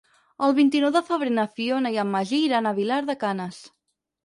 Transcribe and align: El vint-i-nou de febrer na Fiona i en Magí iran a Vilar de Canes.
El 0.45 0.53
vint-i-nou 0.59 0.93
de 0.95 1.01
febrer 1.09 1.33
na 1.35 1.45
Fiona 1.59 1.93
i 1.97 2.01
en 2.05 2.11
Magí 2.17 2.41
iran 2.49 2.71
a 2.71 2.75
Vilar 2.81 3.01
de 3.13 3.19
Canes. 3.27 3.63